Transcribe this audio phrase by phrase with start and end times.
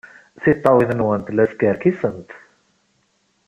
[0.41, 2.29] Tiṭṭawin-nwent la skerkisent.